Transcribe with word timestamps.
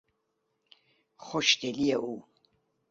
خوشدلی 1.17 1.93
او 1.93 2.25